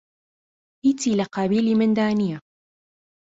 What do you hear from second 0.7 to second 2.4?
هیچی لە قابیلی مندا نییە